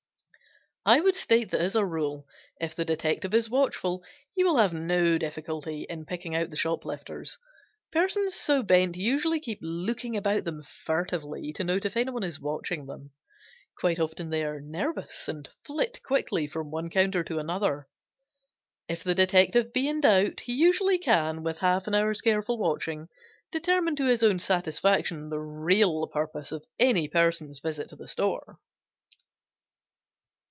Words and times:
I 0.83 0.99
would 0.99 1.13
state 1.15 1.51
that 1.51 1.61
as 1.61 1.75
a 1.75 1.85
rule 1.85 2.25
if 2.59 2.73
the 2.73 2.83
detective 2.83 3.35
is 3.35 3.51
watchful 3.51 4.03
he 4.33 4.43
will 4.43 4.57
have 4.57 4.73
no 4.73 5.19
difficulty 5.19 5.85
in 5.87 6.07
picking 6.07 6.33
out 6.33 6.49
the 6.49 6.55
shoplifters. 6.55 7.37
Persons 7.91 8.33
so 8.33 8.63
bent 8.63 8.97
usually 8.97 9.39
keep 9.39 9.59
looking 9.61 10.17
about 10.17 10.43
them 10.43 10.63
furtively 10.63 11.53
to 11.53 11.63
note 11.63 11.85
if 11.85 11.95
anyone 11.95 12.23
is 12.23 12.39
watching 12.39 12.87
them. 12.87 13.11
Quite 13.77 13.99
often 13.99 14.31
they 14.31 14.43
are 14.43 14.59
nervous 14.59 15.27
and 15.27 15.47
flit 15.67 16.01
quickly 16.01 16.47
from 16.47 16.71
one 16.71 16.89
counter 16.89 17.23
to 17.25 17.37
another. 17.37 17.87
If 18.87 19.03
the 19.03 19.13
detective 19.13 19.71
be 19.73 19.87
in 19.87 20.01
doubt 20.01 20.39
he 20.39 20.53
usually 20.55 20.97
can, 20.97 21.43
with 21.43 21.59
half 21.59 21.85
an 21.85 21.93
hour's 21.93 22.21
careful 22.21 22.57
watching, 22.57 23.07
determine 23.51 23.95
to 23.97 24.05
his 24.07 24.23
own 24.23 24.39
satisfaction 24.39 25.29
the 25.29 25.39
real 25.39 26.07
purpose 26.07 26.51
of 26.51 26.65
any 26.79 27.07
person's 27.07 27.59
visit 27.59 27.89
to 27.89 27.95
the 27.95 28.07
store. 28.07 28.57